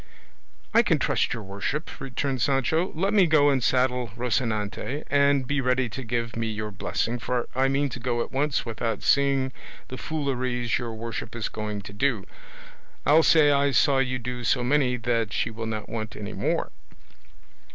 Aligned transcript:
"I 0.73 0.81
can 0.81 0.97
trust 0.97 1.31
your 1.31 1.43
worship," 1.43 1.91
returned 2.01 2.41
Sancho; 2.41 2.91
"let 2.95 3.13
me 3.13 3.27
go 3.27 3.51
and 3.51 3.63
saddle 3.63 4.09
Rocinante, 4.17 5.03
and 5.11 5.45
be 5.45 5.61
ready 5.61 5.89
to 5.89 6.01
give 6.03 6.35
me 6.35 6.47
your 6.47 6.71
blessing, 6.71 7.19
for 7.19 7.47
I 7.53 7.67
mean 7.67 7.87
to 7.89 7.99
go 7.99 8.19
at 8.23 8.31
once 8.31 8.65
without 8.65 9.03
seeing 9.03 9.51
the 9.89 9.97
fooleries 9.99 10.79
your 10.79 10.95
worship 10.95 11.35
is 11.35 11.49
going 11.49 11.81
to 11.83 11.93
do; 11.93 12.25
I'll 13.05 13.21
say 13.21 13.51
I 13.51 13.69
saw 13.69 13.99
you 13.99 14.17
do 14.17 14.43
so 14.43 14.63
many 14.63 14.97
that 14.97 15.33
she 15.33 15.51
will 15.51 15.67
not 15.67 15.87
want 15.87 16.15
any 16.15 16.33
more." 16.33 16.71